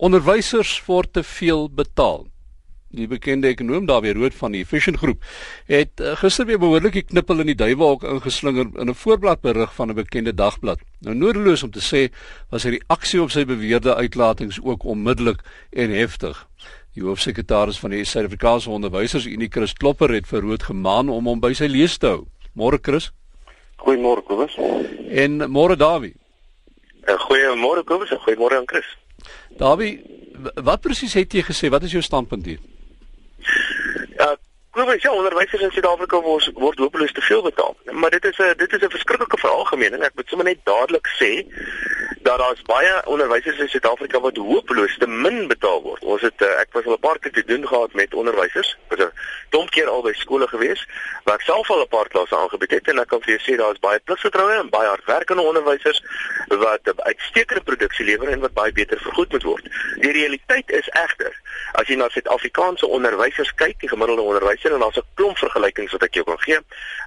Onderwysers 0.00 0.78
word 0.86 1.12
te 1.12 1.20
veel 1.22 1.66
betaal. 1.76 2.22
Die 2.96 3.04
bekende 3.06 3.50
ekonom 3.52 3.84
Dawie 3.86 4.14
Rood 4.16 4.32
van 4.34 4.54
die 4.56 4.62
Vision 4.64 4.96
Groep 4.96 5.26
het 5.68 6.00
uh, 6.00 6.14
gister 6.16 6.46
weer 6.48 6.58
behoorlik 6.58 6.94
die 6.96 7.02
knippel 7.04 7.42
in 7.42 7.50
die 7.50 7.56
duiwelhok 7.60 8.06
ingeslinger 8.08 8.70
in 8.80 8.88
'n 8.88 8.96
voorbladberig 8.96 9.74
van 9.76 9.92
'n 9.92 9.98
bekende 9.98 10.32
dagblad. 10.34 10.80
Nou 11.04 11.14
nodeloos 11.14 11.62
om 11.62 11.70
te 11.70 11.84
sê 11.84 12.08
was 12.48 12.62
sy 12.62 12.80
reaksie 12.80 13.20
op 13.22 13.30
sy 13.30 13.44
beweerde 13.44 13.94
uitlatings 13.94 14.58
ook 14.62 14.84
onmiddellik 14.84 15.44
en 15.70 15.90
heftig. 15.90 16.48
Die 16.94 17.04
hoofsekretaris 17.04 17.78
van 17.78 17.90
die 17.90 18.04
Suid-Afrikaanse 18.04 18.70
Onderwysersunie, 18.70 19.50
Chris 19.50 19.72
Klopper, 19.72 20.10
het 20.10 20.26
vir 20.26 20.40
Rood 20.40 20.62
gemaan 20.62 21.08
om 21.08 21.26
hom 21.26 21.40
by 21.40 21.52
sy 21.52 21.66
lees 21.66 21.98
te 21.98 22.06
hou. 22.06 22.26
Môre 22.56 22.78
Chris. 22.82 23.12
Goeiemôre 23.76 24.24
Kobus. 24.24 24.56
En 25.10 25.50
môre 25.50 25.76
Dawie. 25.76 26.16
Uh, 27.04 27.18
goeiemôre 27.28 27.84
Kobus 27.84 28.10
en 28.10 28.18
goeiemôre 28.24 28.56
aan 28.56 28.66
Chris. 28.66 28.96
Dawie, 29.60 30.00
wat 30.54 30.80
presies 30.80 31.14
het 31.18 31.34
jy 31.36 31.42
gesê? 31.44 31.68
Wat 31.68 31.84
is 31.84 31.92
jou 31.92 32.02
standpunt 32.02 32.46
hier? 32.48 32.60
Ja, 34.16 34.32
Kobus, 34.70 35.02
ja, 35.02 35.12
onderwysers 35.12 35.62
in 35.66 35.72
Suid-Afrika 35.74 36.20
word 36.24 36.48
word 36.54 36.78
hopeloos 36.80 37.12
te 37.12 37.24
veel 37.26 37.42
betaal. 37.42 37.76
Maar 37.92 38.10
dit 38.16 38.24
is 38.24 38.38
'n 38.38 38.56
dit 38.56 38.72
is 38.72 38.82
'n 38.82 38.96
verskriklike 38.96 39.38
veralgemening. 39.38 40.02
Ek 40.02 40.14
moet 40.14 40.28
sommer 40.28 40.46
net 40.46 40.64
dadelik 40.64 41.06
sê 41.20 41.32
dat 42.30 42.38
daar's 42.38 42.62
baie 42.62 43.06
onderwysers 43.06 43.58
in 43.58 43.68
Suid-Afrika 43.68 44.20
wat 44.20 44.36
hopeloos 44.36 44.96
te 44.98 45.06
min 45.06 45.46
betaal 45.50 45.82
word. 45.82 46.02
Ons 46.04 46.22
het 46.22 46.42
uh, 46.46 46.50
ek 46.62 46.76
was 46.76 46.86
al 46.86 46.94
'n 46.96 47.04
paar 47.06 47.18
keer 47.18 47.32
te 47.32 47.44
doen 47.44 47.66
gehad 47.66 47.92
met 47.92 48.14
onderwysers. 48.14 48.76
Was 48.88 48.98
'n 48.98 49.10
dom 49.50 49.68
keer 49.68 49.88
al 49.88 50.02
by 50.02 50.12
skole 50.14 50.46
gewees 50.48 50.86
waar 51.24 51.34
ek 51.34 51.48
self 51.48 51.70
al 51.70 51.82
'n 51.82 51.88
paar 51.88 52.08
klasse 52.08 52.36
aangebied 52.36 52.70
het 52.70 52.88
en 52.88 52.98
ek 52.98 53.08
kan 53.08 53.22
vir 53.22 53.32
jou 53.34 53.42
sê 53.46 53.56
daar's 53.56 53.82
baie 53.86 53.98
pligsgetroue 53.98 54.60
en 54.60 54.70
baie 54.70 54.88
hardwerkende 54.88 55.42
onderwysers 55.42 56.02
wat 56.48 56.80
uitstekende 56.96 57.62
produksie 57.62 58.06
lewer 58.06 58.28
en 58.28 58.40
wat 58.40 58.52
baie 58.52 58.72
beter 58.72 58.98
vergoed 59.00 59.32
moet 59.32 59.42
word. 59.42 59.64
Die 60.00 60.12
realiteit 60.12 60.70
is 60.70 60.88
egter 60.88 61.34
as 61.80 61.88
jy 61.88 61.96
na 61.96 62.08
Suid-Afrikaanse 62.12 62.86
onderwysers 62.86 63.52
kyk, 63.60 63.78
die 63.80 63.88
gemiddelde 63.88 64.22
onderwyser 64.22 64.74
en 64.76 64.82
daar's 64.84 64.98
'n 65.00 65.06
klomp 65.14 65.38
vergelykings 65.38 65.92
wat 65.92 66.02
ek 66.02 66.14
jou 66.14 66.24
kan 66.24 66.40
gee. 66.40 66.58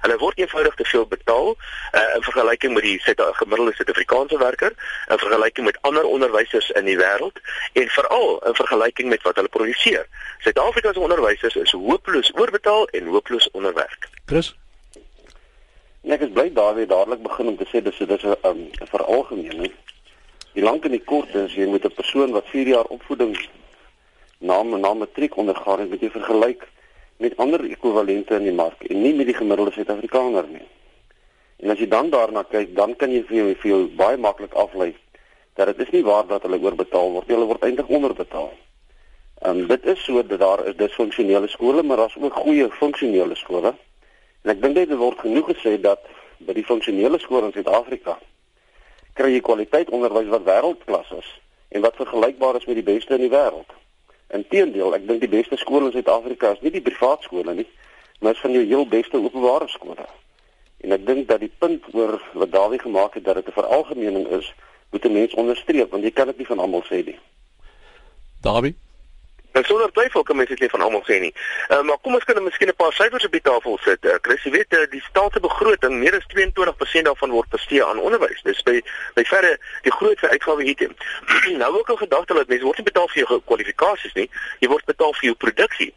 Hulle 0.02 0.16
word 0.18 0.38
eenvoudig 0.38 0.74
te 0.74 0.84
veel 0.84 1.06
betaal 1.06 1.54
uh, 1.54 2.16
in 2.16 2.22
vergelyking 2.22 2.74
met 2.74 2.82
die 2.82 2.98
gemiddelde 3.40 3.74
Suid-Afrikaanse 3.74 4.38
werker 4.38 4.72
in 5.08 5.18
vergelyking 5.18 5.66
met 5.66 5.78
ander 5.82 6.04
onderwysers 6.04 6.70
in 6.70 6.84
die 6.84 6.98
wêreld 6.98 7.38
en 7.72 7.88
veral 7.88 8.40
in 8.46 8.54
vergelyking 8.54 9.08
met 9.08 9.22
wat 9.22 9.36
hulle 9.36 9.48
produseer. 9.48 10.06
Suid-Afrika 10.38 10.92
se 10.92 11.00
onderwysers 11.00 11.56
is 11.56 11.72
hopeloos 11.72 12.32
oorbetaal 12.34 12.86
en 12.88 13.06
hopeloos 13.06 13.50
onderwerk. 13.50 14.08
Chris 14.26 14.54
Ek 16.04 16.20
is 16.20 16.32
bly 16.36 16.50
daar 16.52 16.74
weer 16.74 16.86
dadelik 16.86 17.22
begin 17.22 17.46
om 17.48 17.56
te 17.56 17.64
sê 17.64 17.80
dis 17.82 17.98
dis 17.98 18.22
'n 18.22 18.36
um, 18.44 18.70
veralgemening. 18.92 19.72
Die 20.52 20.62
lank 20.62 20.84
en 20.84 20.90
die 20.90 21.04
kort 21.04 21.34
is 21.34 21.54
jy 21.54 21.64
moet 21.66 21.84
'n 21.84 21.94
persoon 21.94 22.30
wat 22.30 22.44
4 22.52 22.66
jaar 22.66 22.84
opvoeding 22.84 23.32
na 24.44 24.62
na 24.62 24.94
matriek 24.94 25.36
ondergaan 25.40 25.80
het 25.80 25.90
met 25.90 26.02
jy 26.04 26.10
vergelyk 26.12 26.66
met 27.16 27.36
ander 27.36 27.62
ekwivalente 27.64 28.36
in 28.36 28.48
die 28.48 28.56
mark 28.56 28.82
en 28.90 29.00
nie 29.02 29.14
met 29.14 29.30
die 29.30 29.36
gemiddelde 29.36 29.72
Suid-Afrikaner 29.72 30.48
nie. 30.50 30.66
En 31.62 31.70
as 31.72 31.80
jy 31.80 31.88
dan 31.88 32.10
daarna 32.10 32.42
kyk, 32.50 32.74
dan 32.76 32.96
kan 33.00 33.12
jy 33.14 33.22
vir 33.28 33.36
jou, 33.36 33.46
vir 33.62 33.70
jou 33.70 33.80
baie 33.96 34.18
maklik 34.20 34.54
aflei 34.58 34.92
dat 35.54 35.70
dit 35.70 35.84
is 35.86 35.92
nie 35.94 36.02
waar 36.02 36.26
dat 36.26 36.42
hulle 36.42 36.58
oorbetaal 36.58 37.12
word 37.14 37.28
nie, 37.28 37.36
hulle 37.36 37.46
word 37.46 37.62
eintlik 37.62 37.88
onderbetaal. 37.88 38.50
En 39.46 39.60
um, 39.60 39.66
dit 39.70 39.86
is 39.86 40.02
so 40.04 40.22
dat 40.26 40.40
daar 40.42 40.64
is 40.66 40.76
disfunksionele 40.76 41.48
skole, 41.48 41.82
maar 41.82 42.02
daar's 42.02 42.16
ook 42.18 42.42
goeie 42.42 42.66
funksionele 42.70 43.36
skole. 43.38 43.74
En 44.42 44.50
ek 44.50 44.62
dink 44.62 44.74
dit 44.74 44.96
word 44.98 45.22
genoeg 45.22 45.52
gesê 45.52 45.76
dat 45.80 46.02
by 46.42 46.56
die 46.58 46.66
funksionele 46.66 47.20
skole 47.22 47.48
in 47.48 47.54
Suid-Afrika 47.54 48.18
kry 49.14 49.30
jy 49.30 49.40
kwaliteit 49.46 49.94
onderwys 49.94 50.28
wat 50.32 50.42
wêreldklas 50.48 51.14
is 51.20 51.30
en 51.70 51.86
wat 51.86 51.96
vergelykbaar 52.02 52.58
is 52.58 52.66
met 52.66 52.80
die 52.82 52.86
beste 52.90 53.14
in 53.14 53.28
die 53.28 53.30
wêreld. 53.30 53.70
Inteendeel, 54.32 54.94
ek 54.94 55.06
dink 55.06 55.20
die 55.20 55.28
beste 55.28 55.56
skole 55.56 55.86
in 55.86 55.92
Suid-Afrika 55.92 56.52
is 56.52 56.60
nie 56.60 56.70
die 56.70 56.82
privaat 56.84 57.22
skole 57.22 57.54
nie, 57.54 57.66
maar 58.20 58.32
is 58.32 58.40
van 58.40 58.52
jou 58.52 58.64
heel 58.64 58.86
beste 58.88 59.16
openbare 59.16 59.68
skole. 59.68 60.06
En 60.80 60.92
ek 60.92 61.06
dink 61.06 61.28
dat 61.28 61.40
die 61.40 61.52
punt 61.58 61.84
oor 61.92 62.22
wat 62.32 62.52
Dawie 62.52 62.78
gemaak 62.78 63.14
het 63.14 63.24
dat 63.24 63.34
dit 63.34 63.48
'n 63.48 63.58
veralgemening 63.60 64.26
is, 64.26 64.52
moet 64.90 65.04
'n 65.04 65.12
mens 65.12 65.34
onderstreep 65.34 65.90
want 65.90 66.02
jy 66.02 66.10
kan 66.10 66.26
dit 66.26 66.38
nie 66.38 66.46
van 66.46 66.58
almal 66.58 66.82
sê 66.82 67.04
nie. 67.04 67.18
Dawie 68.40 68.74
En 69.54 69.64
sonder 69.64 69.92
twyfel 69.92 70.22
kan 70.22 70.36
mens 70.36 70.48
dit 70.48 70.60
nie 70.60 70.68
van 70.68 70.82
almal 70.86 71.04
sê 71.06 71.20
nie. 71.22 71.32
Uh, 71.68 71.80
maar 71.86 71.98
kom 72.02 72.14
ons 72.18 72.24
kan 72.24 72.42
miskien 72.42 72.68
'n 72.68 72.76
paar 72.76 72.92
syfers 72.92 73.24
op 73.24 73.32
die 73.32 73.40
tafel 73.40 73.78
sit. 73.84 74.04
Uh, 74.04 74.18
Chris, 74.20 74.42
jy 74.42 74.50
weet 74.50 74.74
uh, 74.74 74.82
die 74.90 75.02
staatsbegroting, 75.08 75.94
meer 76.02 76.16
as 76.18 76.26
22% 76.34 77.06
daarvan 77.08 77.30
word 77.30 77.48
bestee 77.48 77.84
aan 77.84 78.02
onderwys. 78.02 78.42
Dis 78.42 78.62
by 78.62 78.80
by 79.14 79.24
verre 79.24 79.58
die 79.82 79.94
grootste 79.98 80.28
uitgawe 80.28 80.62
hierdie. 80.62 80.90
nou 81.62 81.70
ook 81.78 81.88
al 81.88 82.02
gedagte 82.02 82.34
dat 82.34 82.48
mense 82.48 82.64
word 82.64 82.82
nie 82.82 82.90
betaal 82.90 83.08
vir 83.08 83.22
jou 83.22 83.42
kwalifikasies 83.44 84.18
nie, 84.18 84.30
jy 84.58 84.68
word 84.68 84.84
betaal 84.84 85.14
vir 85.14 85.30
jou 85.30 85.36
produksie 85.46 85.94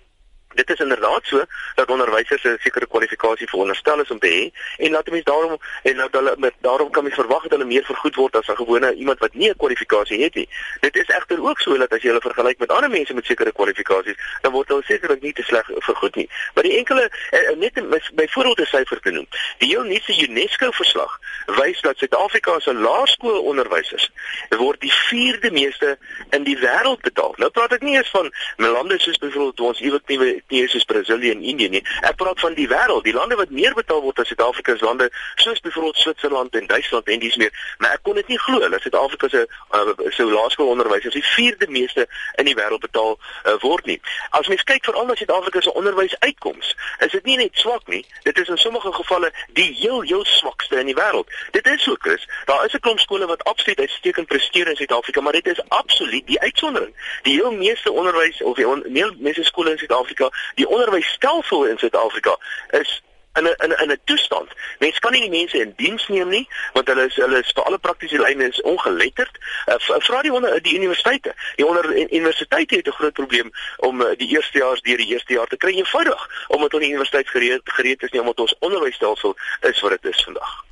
dit 0.53 0.69
is 0.69 0.79
inderdaad 0.79 1.21
so 1.23 1.45
dat 1.75 1.89
onderwysers 1.89 2.43
'n 2.43 2.57
sekere 2.59 2.87
kwalifikasie 2.87 3.47
veronderstel 3.47 4.01
is 4.01 4.11
om 4.11 4.19
te 4.19 4.27
hê 4.27 4.43
en 4.83 4.91
laat 4.91 5.09
mense 5.09 5.23
daarom 5.23 5.57
en 5.83 5.95
nou 5.95 6.07
hulle 6.11 6.35
met 6.37 6.53
daarom 6.61 6.89
kan 6.91 7.03
mens 7.03 7.15
verwag 7.15 7.41
dat 7.41 7.51
hulle 7.51 7.65
meer 7.65 7.83
vergoed 7.83 8.15
word 8.15 8.35
as 8.35 8.47
'n 8.47 8.55
gewone 8.55 8.93
iemand 8.93 9.19
wat 9.19 9.33
nie 9.33 9.49
'n 9.49 9.57
kwalifikasie 9.57 10.23
het 10.23 10.35
nie. 10.35 10.49
Dit 10.79 10.95
is 10.95 11.07
egter 11.07 11.43
ook 11.43 11.59
so 11.59 11.77
dat 11.77 11.91
as 11.91 12.01
jy 12.01 12.07
hulle 12.07 12.21
vergelyk 12.21 12.59
met 12.59 12.71
ander 12.71 12.89
mense 12.89 13.13
met 13.13 13.25
sekere 13.25 13.51
kwalifikasies, 13.51 14.17
dan 14.41 14.51
word 14.51 14.67
hulle 14.67 14.83
sekerlik 14.83 15.21
nie 15.21 15.33
te 15.33 15.43
sleg 15.43 15.65
vergoed 15.65 16.15
nie. 16.15 16.29
Maar 16.53 16.63
die 16.63 16.77
enkele 16.77 17.11
eh, 17.29 17.55
net 17.55 17.73
byvoorbeeld 18.13 18.59
'n 18.59 18.65
syfer 18.65 18.99
te 18.99 19.11
noem. 19.11 19.27
Die 19.57 19.67
heel 19.67 19.83
nuutste 19.83 20.27
UNESCO 20.27 20.71
verslag 20.71 21.19
wys 21.45 21.81
dat 21.81 21.97
Suid-Afrika 21.97 22.59
se 22.59 22.73
laerskoolonderwysers 22.73 24.11
word 24.49 24.81
die 24.81 24.93
vierde 24.93 25.51
meeste 25.51 25.97
in 26.29 26.43
die 26.43 26.57
wêreld 26.57 27.01
betaal. 27.01 27.33
Nou 27.37 27.49
praat 27.49 27.71
ek 27.71 27.81
nie 27.81 27.97
eens 27.97 28.09
van 28.09 28.33
lande 28.55 28.99
soos 28.99 29.17
byvoorbeeld 29.17 29.59
ons 29.59 29.79
iewers 29.79 30.03
nie 30.05 30.36
nie 30.47 30.67
soos 30.67 30.83
Brasilië 30.83 31.31
en 31.31 31.43
Indië 31.43 31.69
nie. 31.69 31.83
Ek 32.01 32.15
praat 32.15 32.39
van 32.39 32.53
die 32.53 32.67
wêreld, 32.67 33.03
die 33.03 33.13
lande 33.13 33.35
wat 33.35 33.49
meer 33.49 33.73
betaal 33.73 34.01
word 34.01 34.19
as 34.19 34.27
Suid-Afrika 34.27 34.77
se 34.77 34.85
lande, 34.85 35.09
soos 35.35 35.59
byvoorbeeld 35.59 35.97
Switserland 35.97 36.55
en 36.55 36.67
Duitsland 36.67 37.07
en 37.07 37.19
dis 37.19 37.35
meer. 37.35 37.75
Maar 37.77 37.97
ek 37.97 38.03
kon 38.03 38.15
dit 38.19 38.27
nie 38.27 38.39
glo 38.39 38.69
dat 38.69 38.81
Suid-Afrika 38.81 39.29
se 39.29 39.45
uh, 39.47 40.09
so 40.09 40.29
laerskoolonderwys 40.31 41.07
as 41.07 41.17
die 41.17 41.25
vierde 41.25 41.67
meeste 41.69 42.07
in 42.35 42.45
die 42.45 42.55
wêreld 42.55 42.83
betaal 42.85 43.17
uh, 43.17 43.55
word 43.61 43.85
nie. 43.85 43.99
As 44.29 44.47
mens 44.47 44.63
kyk 44.63 44.85
veral 44.85 45.07
na 45.09 45.15
Suid-Afrika 45.15 45.61
se 45.61 45.73
onderwysuitkoms, 45.73 46.73
is 47.05 47.11
dit 47.11 47.29
nie 47.29 47.37
net 47.37 47.55
swak 47.61 47.87
nie, 47.91 48.03
dit 48.23 48.37
is 48.37 48.51
in 48.53 48.61
sommige 48.61 48.93
gevalle 48.93 49.31
die 49.57 49.69
heel 49.79 50.01
heel 50.01 50.25
swakste 50.25 50.79
in 50.79 50.91
die 50.91 50.97
wêreld. 50.97 51.29
Dit 51.51 51.67
is 51.67 51.83
so, 51.83 51.95
Chris. 51.99 52.27
Daar 52.45 52.65
is 52.65 52.73
'n 52.73 52.79
klomp 52.79 52.99
skole 52.99 53.25
wat 53.25 53.43
absoluut 53.43 53.79
uitstekend 53.79 54.27
presteer 54.27 54.67
in 54.67 54.75
Suid-Afrika, 54.75 55.21
maar 55.21 55.33
dit 55.33 55.47
is 55.47 55.61
absoluut 55.67 56.27
die 56.27 56.39
uitsondering. 56.39 56.93
Die 57.23 57.33
heel 57.33 57.51
meeste 57.51 57.91
onderwys 57.91 58.41
of 58.41 58.55
die 58.55 58.67
on, 58.67 58.83
meeste 59.19 59.43
skole 59.43 59.71
in 59.71 59.77
Suid-Afrika 59.77 60.26
die 60.55 60.67
onderwysstelsel 60.67 61.65
in 61.65 61.77
Suid-Afrika 61.77 62.37
is 62.69 63.01
in 63.37 63.43
'n 63.43 63.55
in 63.63 63.69
'n 63.71 63.81
in 63.83 63.91
'n 63.91 63.99
toestand. 64.03 64.49
Mense 64.79 64.99
kan 64.99 65.11
nie 65.11 65.21
die 65.21 65.37
mense 65.39 65.57
in 65.59 65.73
diens 65.75 66.07
neem 66.07 66.29
nie 66.29 66.47
want 66.73 66.87
hulle 66.87 67.05
is 67.05 67.15
hulle 67.15 67.39
is 67.39 67.51
vir 67.55 67.63
alle 67.63 67.77
praktiese 67.77 68.19
lyne 68.19 68.47
is 68.47 68.61
ongeletterd. 68.61 69.37
Uh, 69.65 69.75
Vra 69.77 70.21
die 70.21 70.33
onder 70.33 70.61
die 70.61 70.75
universiteite. 70.75 71.35
Die 71.55 71.65
onder 71.65 71.85
universiteite 72.13 72.75
het 72.75 72.87
'n 72.87 72.99
groot 72.99 73.13
probleem 73.13 73.51
om 73.77 74.01
uh, 74.01 74.07
die 74.15 74.29
eerstejaars 74.29 74.81
deur 74.81 74.97
die 74.97 75.13
eerste 75.13 75.33
jaar 75.33 75.47
te 75.47 75.57
kry 75.57 75.73
eenvoudig 75.75 76.45
omdat 76.47 76.71
hulle 76.71 76.85
universiteit 76.85 77.29
gereed 77.29 77.61
gereed 77.63 78.03
is 78.03 78.11
nie 78.11 78.21
omdat 78.21 78.39
ons 78.39 78.55
onderwysstelsel 78.59 79.37
is 79.61 79.79
wat 79.79 80.01
dit 80.01 80.13
is 80.13 80.23
vandag. 80.23 80.66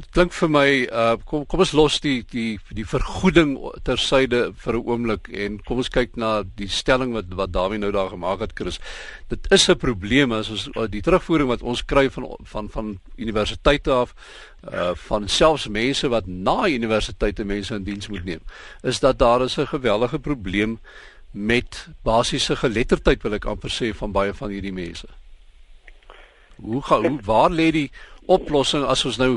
Dit 0.00 0.14
klink 0.16 0.32
vir 0.32 0.48
my 0.48 0.68
uh 0.88 1.16
kom 1.28 1.42
kom 1.44 1.60
ons 1.60 1.74
los 1.76 1.98
die 2.00 2.22
die 2.32 2.54
die 2.72 2.86
vergoeding 2.88 3.50
tersyde 3.84 4.38
vir 4.62 4.78
'n 4.78 4.86
oomblik 4.86 5.28
en 5.28 5.58
kom 5.66 5.82
ons 5.82 5.92
kyk 5.92 6.16
na 6.16 6.42
die 6.42 6.68
stelling 6.68 7.12
wat 7.12 7.28
wat 7.36 7.52
Dawie 7.52 7.78
nou 7.78 7.90
daar 7.92 8.08
gemaak 8.08 8.40
het 8.40 8.54
Chris. 8.56 8.80
Dit 9.28 9.50
is 9.52 9.68
'n 9.68 9.76
probleem 9.76 10.32
as 10.32 10.48
ons 10.48 10.68
uh, 10.76 10.86
die 10.88 11.02
terugvoering 11.02 11.48
wat 11.48 11.62
ons 11.62 11.84
kry 11.84 12.08
van 12.08 12.32
van 12.44 12.68
van 12.68 12.98
universiteite 13.16 13.92
af 13.92 14.14
uh 14.72 14.94
van 14.94 15.28
selfs 15.28 15.68
mense 15.68 16.08
wat 16.08 16.26
na 16.26 16.68
universiteite 16.68 17.44
mense 17.44 17.74
in 17.74 17.84
diens 17.84 18.08
moet 18.08 18.24
neem 18.24 18.40
is 18.82 19.00
dat 19.00 19.18
daar 19.18 19.42
is 19.42 19.58
'n 19.58 19.66
gewellige 19.66 20.18
probleem 20.18 20.78
met 21.30 21.88
basiese 22.02 22.56
geletterdheid 22.56 23.22
wil 23.22 23.34
ek 23.34 23.44
amper 23.44 23.70
sê 23.70 23.92
van 23.94 24.12
baie 24.12 24.32
van 24.34 24.50
hierdie 24.50 24.72
mense. 24.72 25.06
Hoe 26.56 26.82
gaan 26.82 27.06
hoe 27.06 27.20
waar 27.22 27.50
lê 27.50 27.70
die 27.70 27.90
oplossing 28.36 28.84
as 28.84 29.04
ons 29.08 29.18
nou 29.18 29.30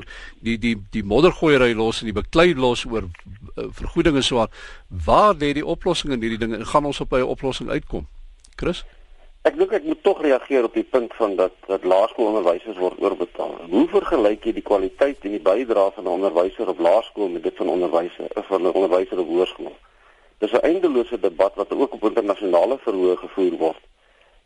die 0.45 0.57
die 0.65 0.75
die 0.95 1.03
moddergooiery 1.03 1.73
los 1.73 2.01
en 2.01 2.11
die 2.11 2.19
beklei 2.21 2.53
los 2.53 2.85
oor 2.85 3.07
uh, 3.09 3.69
vergoedinge 3.79 4.21
so 4.21 4.43
aan 4.43 4.57
waar 5.05 5.33
lê 5.35 5.53
die 5.57 5.69
oplossing 5.75 6.13
in 6.13 6.21
hierdie 6.21 6.41
dinge 6.45 6.59
en 6.61 6.71
gaan 6.73 6.85
ons 6.91 7.01
op 7.05 7.13
'n 7.13 7.31
oplossing 7.35 7.69
uitkom 7.69 8.07
Chris 8.55 8.83
Ek 9.43 9.57
dink 9.59 9.73
ek 9.75 9.83
moet 9.83 9.99
tog 10.07 10.21
reageer 10.23 10.63
op 10.63 10.75
die 10.77 10.85
punt 10.87 11.11
van 11.19 11.33
dat 11.35 11.55
dat 11.67 11.83
laerskoolonderwysers 11.83 12.77
word 12.79 13.01
oorbetaal. 13.03 13.57
Hoe 13.73 13.87
vergelyk 13.91 14.45
jy 14.47 14.53
die 14.55 14.63
kwaliteit 14.63 15.25
en 15.27 15.33
die 15.35 15.43
bydrae 15.47 15.91
van 15.95 16.05
'n 16.05 16.13
onderwyser 16.13 16.69
op 16.71 16.79
laerskool 16.79 17.27
met 17.33 17.43
dit 17.43 17.57
van 17.59 17.73
onderwysers 17.73 18.31
of 18.39 18.47
van 18.47 18.61
'n 18.61 18.71
onderwyser 18.71 19.19
op 19.19 19.27
hoërskool? 19.27 19.75
Dis 20.39 20.53
'n 20.53 20.63
eindelose 20.69 21.19
debat 21.19 21.55
wat 21.55 21.75
ook 21.75 21.93
op 21.93 22.03
internasionale 22.03 22.77
verhoog 22.85 23.19
gevoer 23.19 23.57
word. 23.65 23.83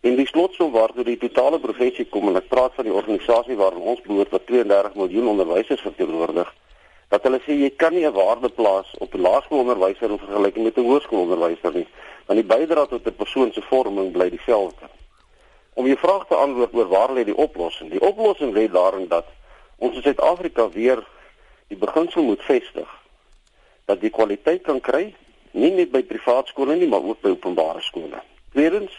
En 0.01 0.15
die 0.15 0.27
slotsom 0.27 0.71
waartoe 0.71 1.03
die 1.03 1.17
totale 1.17 1.59
professie 1.59 2.05
kom 2.05 2.27
en 2.29 2.37
ek 2.37 2.49
praat 2.51 2.75
van 2.77 2.85
die 2.85 2.93
organisasie 2.93 3.57
waaraan 3.57 3.89
ons 3.93 4.01
behoort 4.05 4.33
wat 4.35 4.45
32 4.45 4.95
miljoen 4.95 5.31
onderwysers 5.33 5.81
verteenwoordig, 5.81 6.51
dat 7.09 7.23
hulle 7.23 7.39
sê 7.45 7.55
jy 7.57 7.69
kan 7.81 7.93
nie 7.93 8.05
'n 8.05 8.13
waarde 8.13 8.49
plaas 8.49 8.93
op 8.99 9.13
'n 9.13 9.21
laerskoolonderwyser 9.21 10.11
in 10.11 10.19
vergelyking 10.19 10.63
met 10.63 10.77
'n 10.77 10.85
hoërskoolonderwyser 10.89 11.73
nie, 11.73 11.87
want 12.27 12.39
die 12.39 12.49
bydrae 12.53 12.87
tot 12.87 13.07
'n 13.07 13.15
persoon 13.15 13.53
se 13.53 13.61
vorming 13.61 14.11
bly 14.11 14.29
dieselfde. 14.29 14.85
Om 15.73 15.85
jou 15.85 15.97
vraag 15.97 16.27
te 16.27 16.35
antwoord 16.35 16.73
oor 16.73 16.87
waar 16.87 17.13
lê 17.13 17.23
die 17.23 17.37
oplossing? 17.37 17.89
Die 17.89 18.01
oplossing 18.01 18.53
lê 18.53 18.67
daarin 18.71 19.07
dat 19.07 19.25
ons 19.77 19.95
in 19.95 20.01
Suid-Afrika 20.01 20.69
weer 20.69 21.03
die 21.67 21.77
beginsel 21.77 22.23
moet 22.23 22.41
vestig 22.41 22.89
dat 23.85 24.01
jy 24.01 24.09
kwaliteit 24.09 24.61
kan 24.61 24.79
kry 24.79 25.15
nie 25.51 25.71
net 25.71 25.91
by 25.91 26.03
privaat 26.03 26.47
skole 26.47 26.75
nie, 26.75 26.87
maar 26.87 27.03
ook 27.03 27.21
by 27.21 27.29
openbare 27.29 27.81
skole. 27.81 28.21
Tweedens 28.51 28.91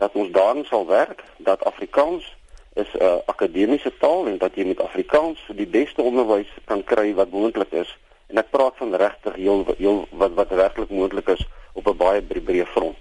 dat 0.00 0.16
ons 0.16 0.30
daarin 0.32 0.64
sal 0.64 0.86
werk 0.86 1.24
dat 1.36 1.64
Afrikaans 1.64 2.36
is 2.74 2.90
'n 2.94 3.02
uh, 3.02 3.14
akademiese 3.26 3.92
taal 3.98 4.26
en 4.26 4.38
dat 4.38 4.54
jy 4.54 4.64
met 4.64 4.80
Afrikaans 4.80 5.40
die 5.54 5.66
beste 5.66 6.02
onderwys 6.02 6.50
kan 6.64 6.84
kry 6.84 7.14
wat 7.14 7.30
moontlik 7.30 7.72
is. 7.72 7.98
En 8.26 8.38
ek 8.38 8.50
praat 8.50 8.76
van 8.76 8.94
regtig 8.94 9.34
heel 9.34 9.64
heel 9.78 10.06
wat 10.10 10.32
wat 10.34 10.48
werklik 10.48 10.90
moontlik 10.90 11.28
is 11.28 11.46
op 11.72 11.86
'n 11.86 11.96
baie 11.96 12.22
breë 12.22 12.66
front. 12.66 12.96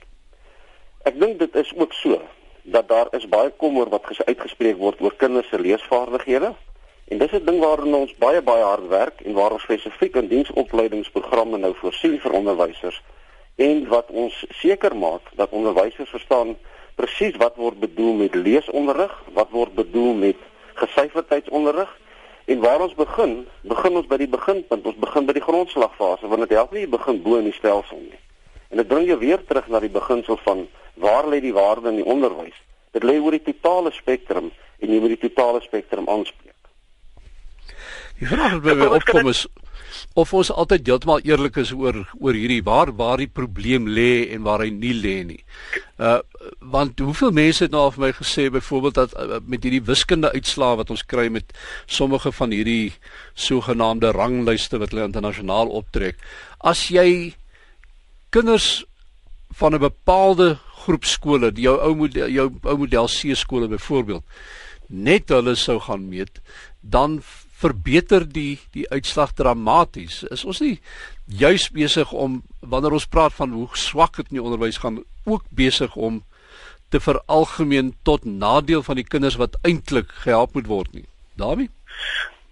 Ek 1.04 1.20
dink 1.20 1.40
dit 1.40 1.56
is 1.56 1.72
ook 1.76 1.94
so 1.94 2.22
dat 2.62 2.88
daar 2.88 3.08
is 3.12 3.30
baie 3.30 3.52
kommer 3.58 3.90
wat 3.90 4.04
uitgespreek 4.26 4.78
word 4.78 5.02
oor 5.02 5.16
kinders 5.16 5.50
se 5.50 5.60
leesvaardighede. 5.60 6.54
En 7.08 7.18
dis 7.18 7.32
'n 7.32 7.46
ding 7.46 7.60
waarin 7.60 7.94
ons 7.94 8.16
baie 8.16 8.42
baie 8.42 8.64
hard 8.64 8.88
werk 8.88 9.22
en 9.22 9.34
waar 9.34 9.52
ons 9.52 9.64
spesifiek 9.64 10.16
in 10.16 10.28
diensopleidingsprogramme 10.28 11.58
nou 11.58 11.74
voorsien 11.76 12.20
vir 12.20 12.32
onderwysers 12.32 13.02
en 13.56 13.88
wat 13.88 14.12
ons 14.12 14.46
seker 14.50 14.96
maak 14.96 15.22
dat 15.36 15.50
onderwysers 15.50 16.10
verstaan 16.10 16.58
presies 17.00 17.38
wat 17.40 17.56
word 17.56 17.80
bedoel 17.80 18.14
met 18.20 18.36
leesonderrig, 18.36 19.14
wat 19.34 19.52
word 19.56 19.76
bedoel 19.78 20.14
met 20.20 20.40
gesyferdheidsonderrig 20.82 21.92
en 22.50 22.60
waar 22.60 22.84
ons 22.84 22.96
begin, 22.98 23.46
begin 23.62 24.00
ons 24.00 24.10
by 24.10 24.18
die 24.20 24.32
beginpunt, 24.32 24.88
ons 24.90 25.00
begin 25.00 25.28
by 25.30 25.36
die 25.38 25.46
grondslagfase 25.46 26.28
want 26.28 26.44
dit 26.48 26.58
help 26.58 26.74
nie 26.76 26.84
jy 26.84 26.92
begin 26.92 27.22
bo 27.24 27.40
in 27.40 27.48
die 27.48 27.56
stelsel 27.56 28.02
nie. 28.04 28.20
En 28.70 28.82
dit 28.82 28.90
bring 28.90 29.08
jou 29.08 29.18
weer 29.22 29.42
terug 29.46 29.70
na 29.72 29.82
die 29.82 29.94
beginsel 29.94 30.38
van 30.44 30.68
waar 31.00 31.28
lê 31.30 31.40
die 31.44 31.56
waarde 31.56 31.94
in 31.94 32.02
die 32.02 32.10
onderwys? 32.10 32.58
Dit 32.92 33.06
lê 33.08 33.20
oor 33.22 33.38
die 33.38 33.46
totale 33.48 33.94
spektrum 33.96 34.52
en 34.80 34.92
jy 34.92 35.00
moet 35.00 35.16
die 35.16 35.24
totale 35.30 35.62
spektrum 35.64 36.10
aanspreek. 36.12 36.59
Die 38.20 38.28
vraag 38.28 38.58
wat 38.58 38.66
by 38.66 38.76
my 38.76 38.88
opkom 39.00 39.30
is 39.32 39.48
of 40.20 40.32
ons 40.36 40.50
altyd 40.52 40.88
heeltemal 40.88 41.22
eerlik 41.26 41.58
is 41.62 41.72
oor 41.76 41.96
oor 42.20 42.36
hierdie 42.38 42.62
waar 42.66 42.92
waar 43.00 43.22
die 43.22 43.30
probleem 43.32 43.88
lê 43.88 44.30
en 44.36 44.44
waar 44.46 44.64
hy 44.64 44.70
nie 44.74 44.94
lê 44.96 45.16
nie. 45.26 45.40
Uh 45.98 46.20
want 46.60 47.00
hoeveel 47.00 47.32
mense 47.36 47.64
het 47.66 47.74
nou 47.74 47.86
al 47.88 47.94
vir 47.96 48.06
my 48.06 48.12
gesê 48.18 48.48
byvoorbeeld 48.54 48.98
dat 49.00 49.16
uh, 49.16 49.40
met 49.48 49.64
hierdie 49.66 49.84
wiskunde 49.88 50.32
uitslae 50.36 50.78
wat 50.80 50.92
ons 50.94 51.04
kry 51.04 51.28
met 51.34 51.52
sommige 51.88 52.32
van 52.36 52.54
hierdie 52.56 52.94
sogenaamde 53.34 54.14
ranglyste 54.16 54.80
wat 54.80 54.94
hulle 54.94 55.08
internasionaal 55.10 55.72
optrek, 55.82 56.20
as 56.60 56.88
jy 56.94 57.36
kinders 58.36 58.86
van 59.60 59.76
'n 59.76 59.84
bepaalde 59.84 60.58
groep 60.86 61.06
skole, 61.06 61.52
jou 61.56 61.76
ou 61.80 61.96
model 61.96 62.30
jou 62.30 62.48
ou 62.64 62.78
model 62.78 63.08
C 63.08 63.36
skole 63.36 63.68
byvoorbeeld, 63.68 64.24
net 64.88 65.30
hulle 65.30 65.56
sou 65.56 65.80
gaan 65.80 66.10
meet, 66.10 66.42
dan 66.82 67.22
verbeter 67.60 68.24
die 68.24 68.60
die 68.76 68.88
uitslag 68.90 69.34
dramaties. 69.36 70.24
Is 70.32 70.46
ons 70.48 70.62
nie 70.64 70.80
juis 71.26 71.70
besig 71.76 72.12
om 72.12 72.42
wanneer 72.60 72.96
ons 72.98 73.08
praat 73.08 73.36
van 73.36 73.54
hoe 73.54 73.68
swak 73.78 74.16
dit 74.16 74.32
in 74.32 74.40
die 74.40 74.46
onderwys 74.46 74.80
gaan 74.82 75.04
ook 75.26 75.44
besig 75.50 75.96
om 75.96 76.24
te 76.90 77.00
veralgemeen 77.00 77.94
tot 78.04 78.26
nadeel 78.26 78.84
van 78.84 78.98
die 78.98 79.06
kinders 79.06 79.38
wat 79.38 79.60
eintlik 79.62 80.10
gehelp 80.24 80.56
moet 80.58 80.68
word 80.68 80.94
nie. 80.94 81.06
Daarmee. 81.38 81.70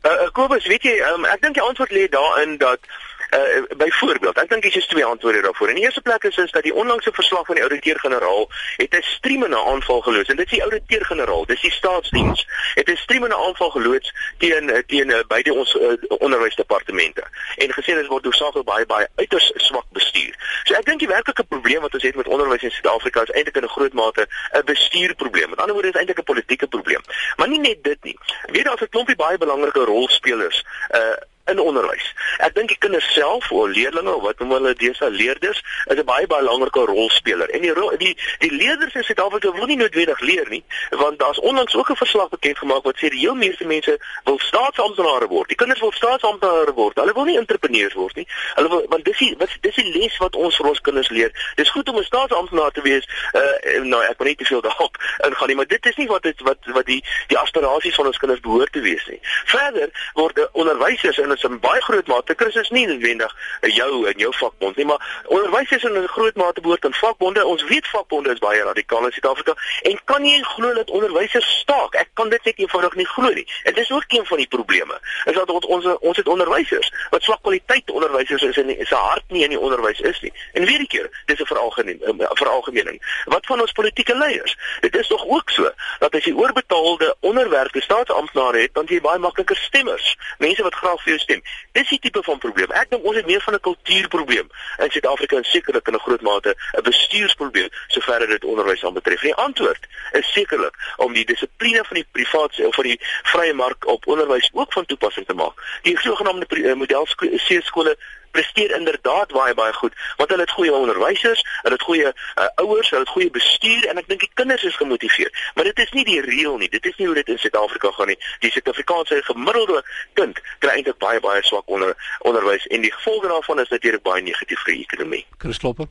Uh, 0.06 0.30
Kobus, 0.32 0.68
weet 0.70 0.86
jy, 0.86 0.94
um, 1.10 1.26
ek 1.26 1.42
dink 1.42 1.58
die 1.58 1.64
antwoord 1.64 1.92
lê 1.92 2.06
daarin 2.12 2.58
dat 2.62 2.86
Uh, 3.30 3.64
byvoorbeeld, 3.78 4.38
ek 4.40 4.50
dink 4.50 4.64
dis 4.64 4.88
twee 4.88 5.06
antwoorde 5.06 5.42
daarvoor. 5.42 5.70
In 5.70 5.76
die 5.76 5.84
eerste 5.84 6.02
plek 6.02 6.24
is 6.24 6.38
is 6.38 6.52
dat 6.52 6.64
die 6.64 6.74
onlangse 6.74 7.12
verslag 7.14 7.46
van 7.46 7.56
die 7.56 7.64
ouditeur-generaal 7.64 8.50
het 8.78 8.96
'n 8.96 9.02
streamende 9.02 9.64
aanval 9.64 10.02
geloods 10.02 10.30
en 10.30 10.36
dit 10.36 10.46
is 10.46 10.52
die 10.52 10.64
ouditeur-generaal, 10.64 11.46
dis 11.46 11.62
die 11.62 11.72
staatsdiens. 11.72 12.48
Het 12.74 12.90
'n 12.90 12.96
streamende 12.96 13.36
aanval 13.36 13.70
geloods 13.70 14.14
teen 14.38 14.84
teen 14.88 15.10
uh, 15.10 15.20
beide 15.28 15.54
ons 15.54 15.76
uh, 15.76 15.94
onderwysdepartemente 16.08 17.24
en 17.56 17.74
gesê 17.74 17.94
dit 17.94 18.08
word 18.08 18.24
hoofsaaklik 18.26 18.64
baie 18.64 18.86
baie 18.86 19.08
uiters 19.16 19.52
swak 19.56 19.86
bestuur. 19.92 20.36
So 20.64 20.74
ek 20.74 20.86
dink 20.86 21.00
die 21.00 21.08
werklike 21.08 21.44
probleem 21.44 21.82
wat 21.82 21.94
ons 21.94 22.04
het 22.04 22.16
met 22.16 22.28
onderwys 22.28 22.64
in 22.64 22.72
Suid-Afrika 22.72 23.22
is 23.22 23.32
eintlik 23.32 23.56
in 23.56 23.64
'n 23.64 23.76
groot 23.76 23.94
mate 23.94 24.28
'n 24.54 24.66
bestuurprobleem. 24.66 25.50
Met 25.50 25.60
ander 25.60 25.74
woorde 25.74 25.90
is 25.90 26.00
eintlik 26.00 26.20
'n 26.20 26.24
politieke 26.24 26.68
probleem. 26.68 27.02
Maar 27.36 27.48
nie 27.48 27.60
net 27.60 27.84
dit 27.84 28.04
nie. 28.04 28.18
Weet 28.46 28.66
daar's 28.66 28.82
'n 28.82 28.90
klompie 28.90 29.16
baie 29.16 29.38
belangrike 29.38 29.84
rolspelers 29.84 30.64
uh 30.92 31.18
in 31.48 31.60
onderwys. 31.60 32.14
Ek 32.38 32.54
dink 32.56 32.68
die 32.68 32.78
kinders 32.78 33.14
self 33.14 33.52
of 33.52 33.68
leerders 33.68 34.14
of 34.14 34.22
wat 34.22 34.40
noem 34.40 34.52
hulle 34.52 34.74
desa 34.74 35.08
leerders 35.08 35.64
is 35.86 35.98
'n 35.98 36.06
baie 36.06 36.28
baie 36.28 36.42
belangrike 36.42 36.80
rolspeler. 36.80 37.50
En 37.50 37.62
die 37.62 37.74
die 37.98 38.18
die 38.40 38.52
leerders 38.52 38.94
in 38.94 39.04
Suid-Afrika 39.04 39.52
wil 39.52 39.66
nie 39.66 39.78
noodwendig 39.78 40.20
leer 40.20 40.50
nie, 40.50 40.64
want 40.90 41.20
daar's 41.20 41.40
onlangs 41.40 41.76
ook 41.76 41.90
'n 41.90 41.96
verslag 41.96 42.30
bekend 42.30 42.58
gemaak 42.58 42.84
wat 42.84 42.98
sê 42.98 43.10
die 43.10 43.20
heel 43.20 43.36
meeste 43.36 43.66
mense 43.66 44.00
wil 44.24 44.40
staatsamptenare 44.40 45.28
word. 45.28 45.48
Die 45.48 45.56
kinders 45.56 45.80
wil 45.80 45.92
staatsamptenare 45.92 46.74
word. 46.74 46.96
Hulle 46.96 47.14
wil 47.14 47.24
nie 47.24 47.38
entrepreneurs 47.38 47.94
word 47.94 48.16
nie. 48.16 48.28
Hulle 48.56 48.70
wil 48.70 48.86
want 48.90 49.06
dis 49.06 49.18
die 49.18 49.36
wat 49.38 49.50
dis 49.62 49.76
die 49.76 49.98
les 50.00 50.18
wat 50.18 50.36
ons 50.36 50.56
vir 50.56 50.68
ons 50.68 50.82
kinders 50.82 51.10
leer. 51.10 51.32
Dis 51.56 51.70
goed 51.70 51.90
om 51.90 51.98
'n 51.98 52.04
staatsamptenaar 52.04 52.72
te 52.72 52.82
wees. 52.82 53.08
Uh 53.34 53.84
nou 53.84 54.04
ek 54.04 54.18
wil 54.18 54.28
nie 54.28 54.36
te 54.36 54.46
veel 54.46 54.62
daarop 54.62 54.98
ingaan 55.28 55.48
nie, 55.48 55.56
maar 55.56 55.68
dit 55.68 55.86
is 55.86 55.96
nie 55.96 56.08
wat 56.08 56.24
dit 56.24 56.42
wat 56.42 56.58
wat 56.66 56.86
die 56.86 57.04
die 57.28 57.38
aspirasies 57.38 57.96
van 57.96 58.06
ons 58.06 58.18
kinders 58.18 58.40
behoort 58.40 58.72
te 58.72 58.80
wees 58.80 59.06
nie. 59.06 59.20
Verder 59.46 59.90
word 60.14 60.52
onderwysers 60.52 61.18
in 61.18 61.37
is 61.38 61.46
in 61.48 61.60
baie 61.60 61.82
groot 61.82 62.08
mate 62.08 62.34
Christus 62.38 62.70
nie 62.70 62.86
noodwendig 62.90 63.34
jou 63.62 63.92
in 64.10 64.22
jou 64.22 64.34
vakbond 64.40 64.76
nie, 64.76 64.86
maar 64.86 65.24
onderwys 65.28 65.72
is 65.78 65.84
in 65.84 65.98
'n 65.98 66.08
groot 66.08 66.36
mate 66.36 66.62
behoort 66.62 66.86
aan 66.86 66.94
vakbonde. 66.94 67.46
Ons 67.46 67.64
weet 67.64 67.88
vakbonde 67.88 68.32
is 68.34 68.40
baie 68.40 68.64
radikaal 68.64 69.06
in 69.06 69.12
Suid-Afrika 69.12 69.54
en 69.82 70.00
kan 70.06 70.26
jy 70.26 70.42
glo 70.42 70.74
dat 70.74 70.90
onderwysers 70.90 71.50
staak? 71.60 71.94
Ek 71.96 72.10
kan 72.14 72.30
dit 72.30 72.44
net 72.44 72.58
eenvoudig 72.58 72.96
nie 72.96 73.06
glo 73.06 73.30
nie. 73.34 73.48
Dit 73.64 73.78
is 73.78 73.92
ook 73.92 74.04
een 74.08 74.26
van 74.26 74.38
die 74.38 74.48
probleme. 74.48 75.00
Is 75.26 75.36
dat 75.36 75.50
ons 75.50 75.66
ons, 75.66 75.86
ons 76.00 76.18
het 76.18 76.28
onderwysers 76.28 76.92
wat 77.10 77.24
swak 77.24 77.42
kwaliteit 77.42 77.92
onderwysers 77.92 78.42
is 78.42 78.58
en 78.58 78.76
se 78.80 78.96
hart 78.96 79.24
nie 79.28 79.44
in 79.44 79.50
die 79.50 79.60
onderwys 79.60 80.00
is 80.00 80.20
nie. 80.22 80.34
En 80.54 80.66
weer 80.66 80.80
'n 80.80 80.88
keer, 80.88 81.10
dis 81.26 81.40
'n 81.40 81.46
veralgemening, 81.46 82.02
'n 82.04 82.38
veralgemening. 82.38 83.24
Wat 83.26 83.46
van 83.46 83.62
ons 83.62 83.72
politieke 83.72 84.18
leiers? 84.18 84.58
Dit 84.82 84.96
is 84.96 85.08
tog 85.08 85.26
ook 85.26 85.50
so 85.50 85.72
dat 86.00 86.16
as 86.16 86.24
jy 86.24 86.34
oorbetaalde 86.34 87.16
onderwerpe 87.20 87.82
staatsamptenare 87.82 88.62
het, 88.62 88.74
dan 88.74 88.86
jy 88.88 89.02
baie 89.02 89.20
makliker 89.20 89.56
stemmers, 89.56 90.18
mense 90.38 90.64
wat 90.64 90.76
graag 90.76 91.02
vir 91.04 91.14
jou 91.14 91.20
stem. 91.28 91.42
Dis 91.76 91.90
die 91.92 92.00
tipe 92.00 92.24
van 92.24 92.40
probleem. 92.44 92.72
Ek 92.72 92.92
dink 92.94 93.06
ons 93.08 93.20
het 93.20 93.28
meer 93.28 93.44
van 93.44 93.54
'n 93.58 93.66
kultuurprobleem 93.68 94.48
in 94.84 94.92
Suid-Afrika 94.92 95.36
en 95.38 95.44
sekerlik 95.44 95.88
in 95.88 95.96
'n 95.96 96.06
groot 96.08 96.22
mate 96.22 96.56
'n 96.56 96.84
bestuursprobleem 96.84 97.70
sover 97.88 98.28
dit 98.28 98.46
onderwys 98.46 98.84
aanbetref. 98.84 99.22
Die 99.22 99.36
antwoord 99.36 99.88
is 100.12 100.32
sekerlik 100.32 100.76
om 100.98 101.14
die 101.14 101.26
dissipline 101.26 101.84
van 101.84 101.96
die 101.96 102.08
privaat 102.12 102.60
of 102.60 102.76
van 102.76 102.84
die 102.84 103.00
vrye 103.24 103.54
mark 103.54 103.86
op 103.86 104.08
onderwys 104.08 104.50
ook 104.54 104.74
van 104.74 104.86
toepassing 104.86 105.26
te 105.26 105.34
maak. 105.34 105.82
Die 105.82 106.00
sogenaamde 106.00 106.46
eh, 106.48 106.74
model 106.74 107.08
C-skole 107.48 107.98
presteer 108.38 108.76
inderdaad 108.78 109.34
baie 109.34 109.54
baie 109.58 109.74
goed 109.74 109.94
want 110.18 110.30
hulle 110.30 110.46
het 110.46 110.56
goeie 110.58 110.74
onderwysers, 110.74 111.44
hulle 111.62 111.76
het 111.76 111.86
goeie 111.90 112.08
uh, 112.14 112.48
ouers, 112.64 112.90
hulle 112.90 113.06
het 113.06 113.14
goeie 113.16 113.30
bestuur 113.34 113.88
en 113.90 114.02
ek 114.02 114.10
dink 114.12 114.26
die 114.26 114.34
kinders 114.40 114.66
is 114.68 114.80
gemotiveerd. 114.80 115.44
Maar 115.56 115.70
dit 115.72 115.84
is 115.86 115.94
nie 115.98 116.06
die 116.08 116.22
reël 116.22 116.58
nie. 116.62 116.70
Dit 116.74 116.86
is 116.86 116.98
nie 116.98 117.08
hoe 117.10 117.16
dit 117.18 117.30
in 117.34 117.40
Suid-Afrika 117.42 117.92
gaan 117.98 118.12
nie. 118.14 118.18
Die 118.46 118.52
Suid-Afrikaanse 118.54 119.22
gemiddelde 119.30 119.84
kind 120.20 120.42
kry 120.64 120.78
eintlik 120.78 121.00
baie 121.04 121.22
baie 121.24 121.44
swak 121.46 121.70
onder 121.78 121.96
onderwys 122.30 122.68
en 122.74 122.86
die 122.86 122.94
gevolge 122.94 123.32
daarvan 123.32 123.64
is 123.64 123.72
natuurlik 123.74 124.06
baie 124.06 124.24
negatief 124.24 124.66
vir 124.66 124.76
die 124.76 124.84
ekonomie. 124.90 125.24
Chris 125.44 125.62
Kloppe. 125.64 125.90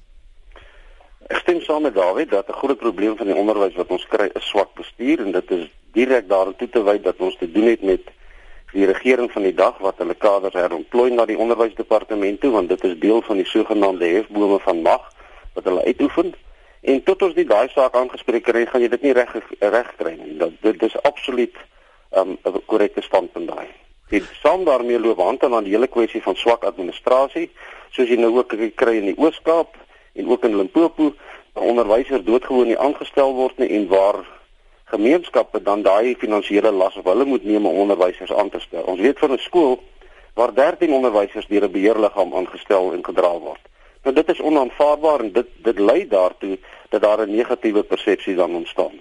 Ek 1.27 1.43
stem 1.43 1.59
saam 1.67 1.83
met 1.83 1.95
David 1.95 2.31
dat 2.31 2.49
'n 2.49 2.61
groot 2.63 2.79
probleem 2.79 3.17
van 3.17 3.27
die 3.27 3.35
onderwys 3.35 3.75
wat 3.75 3.91
ons 3.91 4.07
kry 4.07 4.31
is 4.33 4.49
swak 4.49 4.75
bestuur 4.75 5.25
en 5.25 5.33
dit 5.33 5.51
is 5.51 5.67
direk 5.93 6.29
daartoe 6.29 6.55
te, 6.57 6.69
te 6.69 6.83
wy 6.83 7.01
dat 7.01 7.19
ons 7.19 7.37
te 7.39 7.51
doen 7.51 7.67
het 7.67 7.83
met 7.83 8.15
die 8.77 8.87
regering 8.89 9.31
van 9.33 9.47
die 9.47 9.55
dag 9.57 9.79
wat 9.85 10.01
hulle 10.03 10.15
kaders 10.15 10.57
herontplooi 10.57 11.11
na 11.15 11.25
die 11.29 11.39
onderwysdepartement 11.41 12.41
toe 12.41 12.51
want 12.55 12.69
dit 12.69 12.85
is 12.85 12.99
deel 13.01 13.23
van 13.29 13.41
die 13.41 13.49
sogenaamde 13.49 14.09
hefbome 14.19 14.59
van 14.65 14.83
mag 14.85 15.07
wat 15.57 15.65
hulle 15.65 15.85
uitoefen. 15.85 16.35
En 16.87 17.03
tot 17.03 17.23
ons 17.23 17.35
die 17.35 17.47
daai 17.49 17.69
saak 17.73 17.97
aangespreek 17.97 18.45
kry 18.45 18.67
gaan 18.69 18.85
jy 18.85 18.91
dit 18.93 19.07
nie 19.09 19.15
reg 19.17 19.33
reg 19.61 19.89
kry 19.97 20.13
nie. 20.19 20.37
Dat 20.43 20.61
dit 20.61 20.83
is 20.89 20.97
absoluut 21.09 21.57
um, 22.13 22.37
'n 22.37 22.53
um, 22.53 22.61
korrekte 22.67 23.03
standpunt 23.03 23.49
daai. 23.49 23.67
Dit 24.13 24.29
saam 24.43 24.65
daarmee 24.65 25.01
loop 25.01 25.19
hand 25.19 25.43
aan 25.45 25.65
die 25.65 25.73
hele 25.73 25.89
kwessie 25.89 26.23
van 26.23 26.37
swak 26.37 26.65
administrasie 26.65 27.51
soos 27.91 28.09
jy 28.09 28.21
nou 28.21 28.37
ook 28.37 28.55
kry 28.75 28.97
in 29.01 29.09
die 29.11 29.19
Oos-Kaap 29.19 29.75
en 30.15 30.29
ook 30.29 30.45
in 30.45 30.57
Limpopo 30.57 31.15
waar 31.53 31.65
onderwysers 31.65 32.25
doodgewoon 32.25 32.67
nie 32.67 32.79
aangestel 32.79 33.35
word 33.35 33.59
nie 33.59 33.69
en 33.69 33.89
waar 33.89 34.36
gemeenskappe 34.87 35.63
dan 35.63 35.83
daai 35.83 36.15
finansiële 36.19 36.71
las 36.71 36.97
op 36.97 37.05
hulle 37.11 37.25
moet 37.25 37.45
neem 37.45 37.67
om 37.67 37.79
onderwysers 37.85 38.33
aan 38.33 38.51
te 38.51 38.61
stel. 38.61 38.83
Ons 38.83 39.01
weet 39.01 39.19
van 39.19 39.33
'n 39.33 39.39
skool 39.39 39.83
waar 40.35 40.55
13 40.55 40.93
onderwysers 40.93 41.47
deur 41.47 41.65
'n 41.65 41.73
beheerliggaam 41.73 42.35
aangestel 42.35 42.93
en 42.93 43.05
gedra 43.05 43.33
word. 43.39 43.61
Nou 44.03 44.15
dit 44.15 44.29
is 44.29 44.41
onaanvaarbaar 44.41 45.21
en 45.21 45.33
dit 45.33 45.47
dit 45.63 45.79
lei 45.79 46.09
daartoe 46.09 46.59
dat 46.89 47.03
daar 47.03 47.27
'n 47.27 47.35
negatiewe 47.37 47.83
persepsie 47.83 48.35
dan 48.35 48.55
ontstaan. 48.55 49.01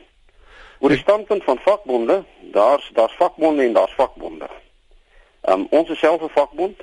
Oor 0.79 0.89
die 0.89 0.97
standpunt 0.97 1.43
van 1.43 1.57
vakbonde, 1.57 2.23
daar's 2.41 2.89
daar's 2.93 3.15
vakbonde 3.15 3.63
en 3.63 3.73
daar's 3.73 3.93
vakbonde. 3.93 4.47
Ehm 5.41 5.59
um, 5.59 5.67
ons 5.69 5.89
is 5.89 5.99
self 5.99 6.21
'n 6.21 6.29
vakbond 6.29 6.81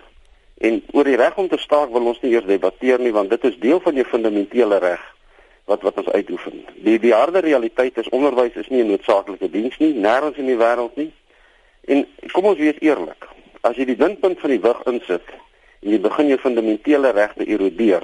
En 0.63 0.83
oor 0.91 1.05
die 1.05 1.17
reg 1.17 1.37
om 1.37 1.49
te 1.49 1.59
staak 1.59 1.91
wil 1.91 2.05
ons 2.07 2.21
nie 2.23 2.31
eers 2.33 2.47
debatteer 2.47 3.01
nie 3.03 3.13
want 3.13 3.31
dit 3.31 3.45
is 3.45 3.59
deel 3.59 3.81
van 3.81 3.95
jou 3.99 4.05
fundamentele 4.07 4.79
reg 4.79 5.01
wat 5.65 5.83
wat 5.83 5.97
ons 5.97 6.09
uitoefen. 6.11 6.65
Die 6.85 6.99
die 6.99 7.15
harde 7.15 7.39
realiteit 7.39 7.99
is 7.99 8.09
onderwys 8.09 8.55
is 8.55 8.69
nie 8.69 8.83
'n 8.83 8.87
noodsaaklike 8.87 9.51
diens 9.51 9.79
nie, 9.79 9.95
nêrens 9.95 10.37
in 10.37 10.47
die 10.47 10.57
wêreld 10.57 10.97
nie. 10.97 11.13
En 11.85 12.07
kom 12.33 12.45
ons 12.45 12.59
wees 12.59 12.79
eerlik. 12.79 13.29
As 13.61 13.77
jy 13.77 13.85
die 13.85 13.97
windpunt 13.97 14.41
van 14.41 14.51
die 14.51 14.61
wig 14.61 14.83
insit 14.87 15.29
en 15.83 15.91
jy 15.91 16.01
begin 16.01 16.27
jou 16.27 16.39
fundamentele 16.39 17.11
regte 17.11 17.45
erodeer, 17.47 18.03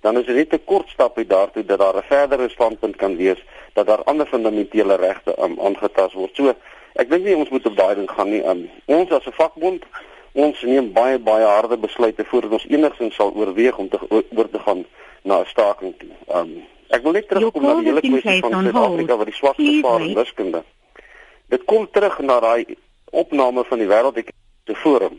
dan 0.00 0.18
is 0.18 0.26
dit 0.26 0.36
net 0.36 0.52
'n 0.52 0.64
kort 0.64 0.88
stap 0.88 1.18
uit 1.18 1.28
daartoe 1.28 1.64
dat 1.64 1.78
daar 1.78 1.96
'n 1.96 2.02
verdere 2.02 2.48
standpunt 2.48 2.96
kan 2.96 3.16
wees 3.16 3.44
dat 3.72 3.86
daar 3.86 4.04
ander 4.04 4.26
fundamentele 4.26 4.94
regte 4.94 5.34
um, 5.38 5.60
aangetast 5.60 6.14
word. 6.14 6.30
So, 6.34 6.54
ek 6.92 7.10
dink 7.10 7.24
nie 7.24 7.36
ons 7.36 7.48
moet 7.48 7.66
op 7.66 7.76
daai 7.76 7.94
ding 7.94 8.10
gaan 8.10 8.30
nie. 8.30 8.42
Um, 8.46 8.70
ons 8.84 9.10
as 9.10 9.26
'n 9.26 9.32
vakbond, 9.32 9.82
ons 10.32 10.62
neem 10.62 10.92
baie 10.92 11.18
baie 11.18 11.44
harde 11.44 11.76
besluite 11.76 12.24
voordat 12.24 12.52
ons 12.52 12.66
enigsins 12.66 13.14
sal 13.14 13.32
oorweeg 13.34 13.78
om 13.78 13.88
te 13.88 13.98
oor 14.10 14.50
te 14.50 14.58
gaan 14.58 14.84
na 15.22 15.40
'n 15.40 15.46
staking 15.46 15.94
toe. 15.98 16.10
Um, 16.34 16.62
Ek 16.94 17.02
wil 17.02 17.16
net 17.16 17.28
terugkom 17.28 17.64
na 17.66 17.74
die 17.80 17.90
hele 17.90 18.02
kwessie 18.04 18.40
van 18.44 18.56
Suid-Afrika 18.68 19.18
wat 19.20 19.30
die 19.30 19.36
swakste 19.36 19.70
vaar 19.82 20.04
in 20.06 20.16
wiskunde. 20.18 20.62
Dit 21.50 21.64
kom 21.70 21.86
terug 21.90 22.18
na 22.22 22.38
daai 22.44 22.76
opname 23.10 23.64
van 23.68 23.82
die 23.82 23.88
wêreldekonomiese 23.90 24.78
forum. 24.82 25.18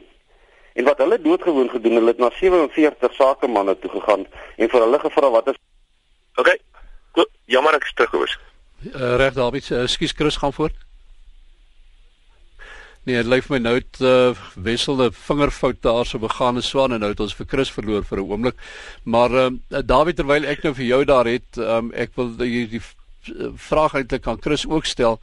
En 0.76 0.88
wat 0.88 1.00
hulle 1.04 1.20
doodgewoon 1.22 1.70
gedoen, 1.72 2.00
hulle 2.00 2.14
het 2.14 2.24
na 2.24 2.32
47 2.40 3.14
sakemanne 3.16 3.78
toe 3.80 3.92
gegaan 3.92 4.26
en 4.56 4.72
vir 4.72 4.84
hulle 4.86 5.00
gevra 5.04 5.32
wat 5.36 5.52
is 5.54 5.62
OK. 6.36 6.52
Goed, 7.16 7.32
jammer 7.48 7.78
ek 7.78 7.88
is 7.88 7.96
terug 7.96 8.18
hoor. 8.18 8.34
Uh, 8.86 9.16
Reg 9.22 9.38
David, 9.38 9.70
uh, 9.72 9.86
ekskuus 9.88 10.16
Chris 10.16 10.40
gaan 10.42 10.54
voort. 10.54 10.85
Nee, 13.06 13.20
dit 13.22 13.28
lyk 13.30 13.50
my 13.54 13.60
nou 13.62 13.76
het 13.78 14.00
uh, 14.02 14.34
wisselde 14.58 15.12
vingerfout 15.14 15.78
daar 15.86 16.08
so 16.10 16.18
begaan 16.20 16.58
en 16.58 16.64
swaan 16.66 16.96
en 16.96 17.04
nou 17.04 17.12
het 17.12 17.20
ons 17.22 17.36
vir 17.38 17.46
Chris 17.52 17.70
verloor 17.70 18.04
vir 18.04 18.18
'n 18.18 18.32
oomblik. 18.32 18.56
Maar 19.04 19.32
uh, 19.32 19.50
David 19.86 20.16
terwyl 20.16 20.46
ek 20.46 20.64
nou 20.64 20.74
vir 20.74 20.86
jou 20.86 21.04
daar 21.06 21.30
het, 21.30 21.58
um, 21.58 21.92
ek 21.94 22.16
wil 22.16 22.34
die, 22.36 22.66
die 22.68 22.82
vraag 23.56 23.94
eintlik 23.94 24.28
aan 24.28 24.42
Chris 24.42 24.66
ook 24.66 24.86
stel. 24.86 25.20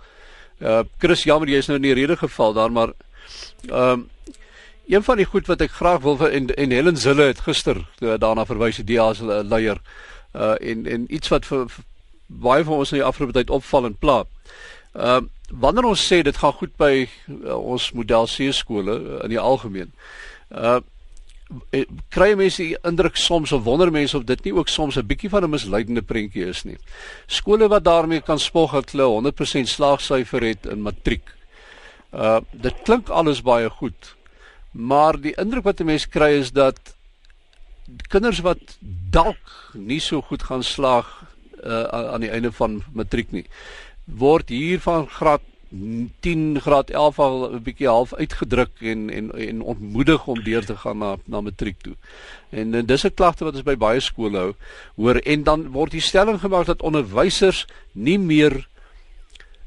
Uh 0.60 0.82
Chris, 0.98 1.24
jammer 1.24 1.48
jy 1.48 1.58
is 1.58 1.66
nou 1.66 1.76
in 1.76 1.88
die 1.88 1.94
rede 1.94 2.16
geval 2.16 2.54
daar, 2.54 2.70
maar 2.70 2.94
ehm 3.68 4.06
um, 4.06 4.08
een 4.86 5.02
van 5.02 5.16
die 5.16 5.26
goed 5.26 5.46
wat 5.46 5.60
ek 5.60 5.70
graag 5.70 6.00
wil 6.02 6.18
en, 6.28 6.54
en 6.54 6.70
Helen 6.70 6.96
Zille 6.96 7.22
het 7.22 7.40
gister 7.40 7.78
daarna 7.98 8.44
verwys 8.44 8.76
die 8.76 8.94
DA 8.94 9.14
se 9.14 9.24
leier 9.24 9.78
uh 10.34 10.54
en 10.60 10.86
en 10.86 11.06
iets 11.08 11.28
wat 11.28 11.46
vir, 11.46 11.68
vir 11.68 11.84
baie 12.26 12.64
van 12.64 12.78
ons 12.78 12.92
in 12.92 12.98
die 12.98 13.06
afgelope 13.06 13.32
tyd 13.32 13.50
opval 13.50 13.86
en 13.86 13.96
pla. 13.98 14.24
Ehm 14.92 15.24
uh, 15.24 15.28
wanneer 15.52 15.84
ons 15.84 16.00
sê 16.08 16.22
dit 16.24 16.36
gaan 16.36 16.52
goed 16.56 16.72
by 16.80 17.04
uh, 17.28 17.56
ons 17.56 17.90
model 17.92 18.24
C 18.28 18.48
skole 18.56 18.92
uh, 18.96 19.18
in 19.24 19.32
die 19.34 19.40
algemeen. 19.40 19.92
Uh 20.50 20.80
kry 22.08 22.30
mense 22.32 22.64
die 22.64 22.78
indruk 22.88 23.18
soms 23.20 23.50
of 23.52 23.66
wonder 23.66 23.90
mense 23.92 24.16
of 24.16 24.22
dit 24.24 24.44
nie 24.46 24.54
ook 24.56 24.70
soms 24.72 24.96
'n 24.96 25.06
bietjie 25.06 25.28
van 25.28 25.44
'n 25.44 25.50
misleidende 25.50 26.02
prentjie 26.02 26.46
is 26.48 26.64
nie. 26.64 26.78
Skole 27.26 27.68
wat 27.68 27.84
daarmee 27.84 28.20
kan 28.20 28.38
spog 28.38 28.72
dat 28.72 28.90
hulle 28.90 29.04
100% 29.04 29.68
slaagsyfer 29.68 30.42
het 30.42 30.66
in 30.66 30.82
matriek. 30.82 31.28
Uh 32.12 32.40
dit 32.52 32.74
klink 32.84 33.08
alles 33.08 33.42
baie 33.42 33.70
goed. 33.70 34.16
Maar 34.72 35.20
die 35.20 35.36
indruk 35.36 35.64
wat 35.64 35.80
'n 35.80 35.84
mens 35.84 36.08
kry 36.08 36.40
is 36.40 36.52
dat 36.52 36.78
kinders 38.08 38.40
wat 38.40 38.78
dalk 39.10 39.72
nie 39.74 40.00
so 40.00 40.22
goed 40.22 40.42
gaan 40.42 40.62
slaag 40.62 41.24
uh 41.64 41.84
aan 41.84 42.20
die 42.20 42.30
einde 42.30 42.52
van 42.52 42.82
matriek 42.92 43.32
nie 43.32 43.46
word 44.18 44.48
hier 44.48 44.80
van 44.80 45.08
graad 45.08 45.42
10 46.20 46.60
graad 46.60 46.90
11 46.90 47.18
al 47.18 47.52
'n 47.52 47.62
bietjie 47.62 47.88
half 47.88 48.14
uitgedruk 48.14 48.70
en 48.80 49.10
en 49.10 49.30
en 49.32 49.60
ontmoedig 49.60 50.26
om 50.26 50.42
deur 50.42 50.64
te 50.64 50.76
gaan 50.76 50.98
na 50.98 51.16
na 51.24 51.40
matriek 51.40 51.80
toe. 51.80 51.94
En, 52.50 52.74
en 52.74 52.86
dis 52.86 53.04
'n 53.04 53.14
klagte 53.14 53.44
wat 53.44 53.54
ons 53.54 53.62
by 53.62 53.76
baie 53.76 54.00
skole 54.00 54.38
hou. 54.38 54.52
Hoor 54.96 55.16
en 55.16 55.42
dan 55.42 55.70
word 55.70 55.90
die 55.90 56.00
stelling 56.00 56.40
gemaak 56.40 56.66
dat 56.66 56.82
onderwysers 56.82 57.66
nie 57.92 58.18
meer 58.18 58.68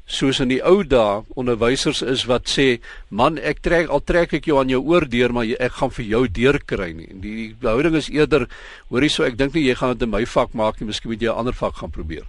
soos 0.06 0.38
in 0.40 0.48
die 0.48 0.62
ou 0.62 0.84
dae 0.86 1.24
onderwysers 1.34 2.02
is 2.02 2.24
wat 2.30 2.46
sê 2.46 2.78
man 3.10 3.38
ek 3.38 3.58
trek 3.66 3.88
al 3.90 4.00
trek 4.00 4.32
ek 4.38 4.46
jou 4.46 4.60
aan 4.60 4.70
jou 4.70 4.80
oor 4.86 5.08
deur 5.10 5.32
maar 5.34 5.44
ek 5.44 5.72
gaan 5.72 5.90
vir 5.90 6.04
jou 6.04 6.28
deur 6.28 6.58
kry 6.62 6.92
nie. 6.92 7.08
En 7.10 7.20
die, 7.20 7.54
die 7.60 7.68
houding 7.68 7.96
is 7.98 8.08
eerder 8.08 8.46
hoorie 8.88 9.10
so 9.10 9.24
ek 9.24 9.36
dink 9.36 9.54
nie 9.54 9.66
jy 9.66 9.74
gaan 9.74 9.96
dit 9.96 10.06
in 10.06 10.10
my 10.10 10.24
vak 10.24 10.54
maak 10.54 10.78
nie, 10.80 10.86
miskien 10.86 11.10
moet 11.10 11.20
jy 11.20 11.32
'n 11.32 11.38
ander 11.42 11.52
vak 11.54 11.74
gaan 11.82 11.90
probeer. 11.90 12.22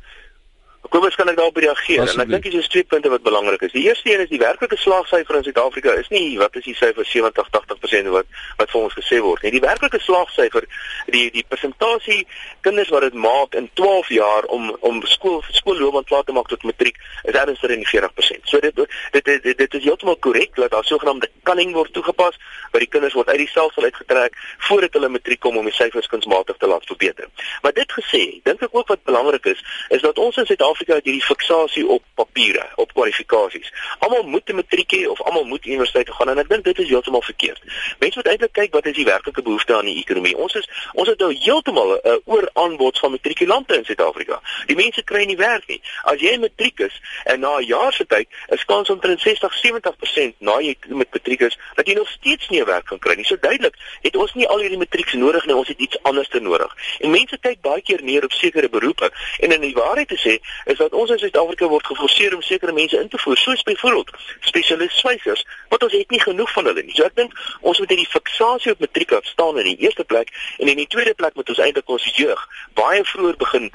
Kom 0.90 1.04
ons 1.04 1.16
kan 1.16 1.30
ek 1.30 1.38
daarop 1.38 1.58
reageer. 1.58 2.04
En 2.08 2.22
ek 2.24 2.30
dink 2.32 2.46
dis 2.48 2.56
is 2.62 2.70
twee 2.72 2.86
punte 2.88 3.10
wat 3.12 3.24
belangrik 3.26 3.64
is. 3.68 3.74
Die 3.76 3.84
eerste 3.88 4.12
een 4.12 4.24
is 4.24 4.30
die 4.32 4.40
werklike 4.40 4.78
slaagsyfer 4.80 5.40
in 5.40 5.44
Suid-Afrika 5.44 5.94
is 6.00 6.08
nie 6.14 6.38
wat 6.40 6.56
is 6.56 6.66
die 6.68 6.76
syfer 6.78 7.06
70-80% 7.08 8.12
wat 8.14 8.30
wat 8.62 8.72
vir 8.72 8.82
ons 8.82 8.96
gesê 8.96 9.20
word 9.24 9.44
nie. 9.44 9.52
Die 9.58 9.64
werklike 9.64 10.00
slaagsyfer, 10.02 10.68
die 11.14 11.26
die 11.36 11.44
persentasie 11.48 12.22
kinders 12.66 12.92
wat 12.96 13.08
dit 13.08 13.18
maak 13.28 13.58
in 13.60 13.70
12 13.80 14.14
jaar 14.16 14.48
om 14.54 14.70
om 14.80 15.02
skool 15.06 15.42
skoolloopbaan 15.60 16.08
klaar 16.08 16.24
te 16.24 16.36
maak 16.38 16.48
tot 16.54 16.64
matriek 16.64 17.02
is 17.24 17.36
ernstig 17.36 17.76
in 17.76 17.84
die 17.84 17.90
40%. 17.92 18.48
So 18.48 18.64
dit 18.64 18.76
dit 18.76 18.96
dit, 19.14 19.44
dit, 19.44 19.58
dit 19.58 19.80
is 19.82 19.84
heeltemal 19.84 20.18
korrek 20.24 20.56
dat 20.56 20.72
daar 20.72 20.88
sogenaamde 20.88 21.30
kanning 21.44 21.76
word 21.76 21.94
toegepas 21.94 22.40
waar 22.72 22.84
die 22.84 22.92
kinders 22.92 23.16
word 23.18 23.30
uit 23.34 23.44
die 23.44 23.52
stelsel 23.52 23.84
uitgetrek 23.84 24.40
voordat 24.70 24.96
hulle 24.96 25.12
matriek 25.12 25.44
kom 25.44 25.58
om 25.58 25.68
die 25.68 25.76
syfers 25.76 26.08
kunsmatig 26.12 26.58
te 26.58 26.68
laat 26.68 26.88
verbeter. 26.88 27.28
Maar 27.62 27.76
dit 27.76 27.92
gesê, 28.00 28.24
dink 28.48 28.64
ek 28.64 28.76
ook 28.76 28.88
wat 28.88 29.04
belangrik 29.04 29.52
is, 29.52 29.64
is 29.90 30.04
dat 30.04 30.18
ons 30.22 30.38
in 30.38 30.46
Suid-Afrika 30.46 30.77
Suid-Afrika 30.78 30.96
het 30.96 31.06
hierdie 31.06 31.26
fiksasie 31.26 31.88
op 31.88 32.04
papiere, 32.16 32.66
op 32.76 32.94
kwalifikasies. 32.94 33.72
Almal 34.00 34.24
moet 34.24 34.50
'n 34.50 34.56
matriek 34.56 34.92
hê 34.94 35.08
of 35.08 35.22
almal 35.22 35.44
moet 35.44 35.66
universiteit 35.66 36.10
gaan 36.10 36.30
en 36.30 36.38
ek 36.38 36.50
dink 36.50 36.64
dit 36.64 36.80
is 36.80 36.90
heeltemal 36.90 37.22
verkeerd. 37.22 37.62
Mense 38.00 38.18
moet 38.18 38.28
eintlik 38.28 38.52
kyk 38.52 38.74
wat 38.74 38.86
is 38.86 38.96
die 38.96 39.06
werklike 39.06 39.42
behoefte 39.42 39.76
aan 39.76 39.86
die 39.86 39.98
ekonomie. 39.98 40.38
Ons 40.38 40.54
is 40.54 40.70
ons 40.94 41.08
het 41.08 41.20
nou 41.20 41.34
heeltemal 41.34 41.90
'n 41.94 42.08
uh, 42.08 42.18
ooraanbod 42.26 43.00
van 43.00 43.12
matrikulante 43.12 43.76
in 43.76 43.86
Suid-Afrika. 43.86 44.42
Die 44.66 44.76
mense 44.76 45.04
kry 45.04 45.26
nie 45.26 45.38
werk 45.38 45.68
nie. 45.68 45.82
As 46.04 46.20
jy 46.20 46.34
'n 46.34 46.40
matriek 46.40 46.80
is 46.80 47.02
en 47.26 47.40
na 47.40 47.58
'n 47.58 47.66
jaar 47.66 47.94
se 47.94 48.06
tyd 48.06 48.28
is 48.48 48.66
kans 48.66 48.90
omtrent 48.90 49.22
60-70% 49.22 50.36
na 50.40 50.60
jy 50.60 50.78
met 50.88 51.08
matriek 51.12 51.42
is 51.42 51.58
dat 51.76 51.88
jy 51.88 51.94
nog 51.94 52.10
steeds 52.10 52.50
nie 52.50 52.62
'n 52.62 52.66
werk 52.66 52.86
kan 52.86 53.00
kry 53.00 53.16
nie. 53.16 53.26
So 53.26 53.38
duidelik, 53.40 53.76
het 54.02 54.16
ons 54.16 54.34
nie 54.34 54.48
al 54.48 54.60
hierdie 54.60 54.78
matrieks 54.78 55.14
nodig 55.14 55.46
nie, 55.46 55.56
ons 55.56 55.68
het 55.68 55.80
iets 55.80 56.04
anders 56.04 56.30
te 56.30 56.40
nodig. 56.40 56.76
En 57.00 57.10
mense 57.10 57.38
kyk 57.38 57.62
baie 57.62 57.82
keer 57.82 58.04
neer 58.04 58.24
op 58.24 58.32
sekere 58.32 58.70
beroepe 58.70 59.12
en 59.40 59.52
in 59.52 59.62
die 59.62 59.74
waarheid 59.74 60.08
te 60.08 60.18
sê, 60.18 60.40
is 60.68 60.78
dat 60.78 60.94
ons 60.94 61.12
in 61.14 61.20
Suid-Afrika 61.22 61.68
word 61.72 61.86
geforseer 61.88 62.36
om 62.36 62.42
sekere 62.42 62.76
mense 62.76 63.00
in 63.00 63.10
te 63.10 63.20
voer, 63.24 63.38
soos 63.38 63.64
byvoorbeeld 63.64 64.12
spesialiste 64.40 65.00
swysers, 65.00 65.46
wat 65.72 65.84
ons 65.84 65.96
het 65.96 66.12
nie 66.12 66.22
genoeg 66.22 66.52
van 66.52 66.70
hulle 66.70 66.84
nie. 66.84 66.96
So 66.96 67.08
ek 67.08 67.16
dink 67.20 67.36
ons 67.62 67.80
moet 67.80 67.94
hierdie 67.94 68.10
fiksasie 68.12 68.76
op 68.76 68.84
matriek 68.84 69.16
staan 69.32 69.60
in 69.64 69.72
die 69.72 69.78
eerste 69.88 70.04
plek 70.04 70.34
en 70.58 70.68
in 70.68 70.80
die 70.84 70.90
tweede 70.92 71.16
plek 71.16 71.36
moet 71.40 71.50
ons 71.50 71.62
eintlik 71.64 71.90
ons 71.90 72.08
jeug 72.18 72.48
baie 72.80 73.04
vroeër 73.08 73.38
begin 73.40 73.70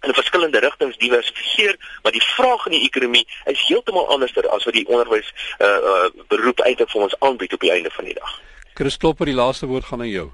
in 0.00 0.14
verskillende 0.16 0.58
rigtings 0.64 0.96
diversifiseer, 0.96 1.76
maar 2.02 2.12
die 2.12 2.24
vraag 2.24 2.66
in 2.66 2.78
die 2.78 2.84
ekonomie 2.86 3.26
is 3.52 3.66
heeltemal 3.68 4.08
anderster 4.08 4.48
as 4.48 4.64
wat 4.64 4.74
die 4.74 4.86
onderwys 4.88 5.28
uh, 5.58 5.66
uh 5.68 6.06
beroep 6.32 6.62
eintlik 6.64 6.88
vir 6.90 7.02
ons 7.08 7.16
aanbied 7.20 7.52
op 7.52 7.66
die 7.66 7.72
einde 7.74 7.92
van 7.92 8.08
die 8.08 8.16
dag. 8.16 8.38
Chris 8.80 8.96
Klopper, 8.96 9.28
die 9.28 9.36
laaste 9.36 9.68
woord 9.68 9.84
gaan 9.84 10.00
aan 10.00 10.08
jou. 10.08 10.30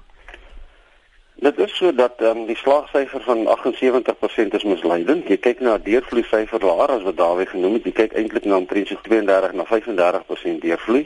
Dit 1.39 1.59
is 1.59 1.75
so 1.77 1.93
dat 1.93 2.21
um, 2.21 2.45
die 2.45 2.57
slaagsyfer 2.57 3.21
van 3.21 3.45
78% 3.45 4.55
is 4.57 4.63
misleidend. 4.63 5.27
Jy 5.29 5.37
kyk 5.37 5.59
na 5.61 5.75
deurvloei 5.77 6.23
syfer 6.25 6.63
laer 6.65 6.95
as 6.95 7.03
wat 7.05 7.19
Dawie 7.19 7.45
genoem 7.45 7.75
het. 7.77 7.85
Jy 7.85 7.93
kyk 7.99 8.15
eintlik 8.17 8.47
na 8.49 8.57
omtrent 8.57 8.89
32 9.05 9.53
na 9.53 9.65
35% 9.69 10.63
deurvloei. 10.65 11.03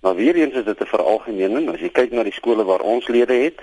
Maar 0.00 0.16
weer 0.16 0.40
eens 0.40 0.56
is 0.56 0.64
dit 0.64 0.80
'n 0.80 0.88
veralgemening. 0.94 1.68
As 1.68 1.80
jy 1.80 1.90
kyk 1.92 2.10
na 2.10 2.22
die 2.22 2.32
skole 2.32 2.64
waar 2.64 2.80
ons 2.80 3.08
lede 3.08 3.36
het, 3.36 3.60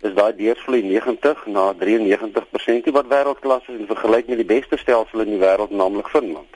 is 0.00 0.14
daai 0.14 0.36
deurvloei 0.36 0.82
90 0.82 1.46
na 1.46 1.74
93% 1.74 2.90
wat 2.92 3.10
wêreldklas 3.10 3.66
is 3.66 3.78
in 3.78 3.86
vergelyking 3.86 4.36
met 4.36 4.46
die 4.46 4.54
beste 4.54 4.76
stelsel 4.76 5.20
in 5.20 5.34
die 5.34 5.42
wêreld, 5.42 5.70
naamlik 5.70 6.08
Finland. 6.08 6.52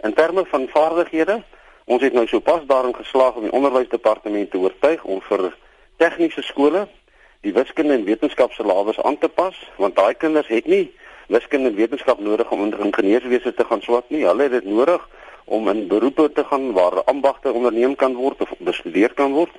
In 0.00 0.12
terme 0.14 0.44
van 0.44 0.68
vaardighede, 0.68 1.42
ons 1.84 2.02
het 2.02 2.12
nou 2.12 2.26
sopas 2.26 2.66
daarin 2.66 2.94
geslaag 2.94 3.34
om 3.34 3.42
die 3.42 3.52
onderwysdepartement 3.52 4.50
te 4.50 4.58
oortuig 4.58 5.04
om 5.04 5.20
vir 5.20 5.56
tegniese 5.96 6.42
skole 6.42 6.88
die 7.40 7.52
wiskunde 7.56 7.94
en 7.94 8.04
wetenskap 8.04 8.52
se 8.52 8.62
lawes 8.62 9.00
aan 9.00 9.18
te 9.18 9.28
pas 9.28 9.56
want 9.80 9.96
daai 9.96 10.14
kinders 10.14 10.48
het 10.52 10.66
nie 10.68 10.90
wiskunde 11.32 11.70
en 11.70 11.78
wetenskap 11.78 12.20
nodig 12.20 12.50
om 12.50 12.64
in 12.66 12.74
ingenieurswese 12.88 13.54
te 13.54 13.64
gaan 13.64 13.82
swat 13.82 14.10
nie. 14.10 14.24
Hulle 14.26 14.42
het 14.42 14.52
dit 14.58 14.66
nodig 14.68 15.08
om 15.44 15.68
in 15.68 15.86
beroepe 15.88 16.32
te 16.32 16.44
gaan 16.44 16.72
waar 16.72 17.04
ambagte 17.04 17.52
onderneem 17.52 17.94
kan 17.96 18.14
word 18.14 18.42
of 18.42 18.52
bestudeer 18.58 19.14
kan 19.14 19.32
word. 19.32 19.54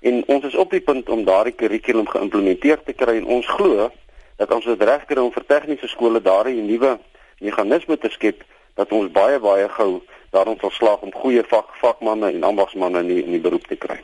En 0.00 0.22
ons 0.26 0.44
is 0.44 0.58
op 0.58 0.70
die 0.70 0.82
punt 0.82 1.08
om 1.08 1.24
daardie 1.24 1.54
kurrikulum 1.54 2.08
geïmplementeer 2.10 2.82
te 2.84 2.92
kry 2.92 3.16
en 3.22 3.30
ons 3.38 3.46
glo 3.46 3.88
dat 4.36 4.52
ons 4.52 4.66
dit 4.66 4.82
reg 4.82 5.06
kry 5.06 5.22
om 5.22 5.32
vir 5.32 5.46
tegniese 5.46 5.88
skole 5.88 6.20
daardie 6.20 6.58
nuwe 6.58 6.98
meganisme 7.38 7.96
te 7.96 8.10
skep 8.10 8.42
dat 8.74 8.92
ons 8.92 9.12
baie 9.14 9.38
baie 9.38 9.68
gou 9.78 9.92
daarom 10.34 10.58
sal 10.60 10.74
slaag 10.74 11.06
om 11.06 11.14
goeie 11.22 11.46
vak 11.46 11.70
vakmanne 11.80 12.34
en 12.34 12.50
ambagsmanne 12.50 13.06
in 13.06 13.14
die, 13.14 13.22
in 13.22 13.38
die 13.38 13.44
beroep 13.46 13.70
te 13.70 13.78
kry 13.78 14.02